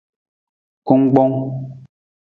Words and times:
Kungkpong. 0.87 1.35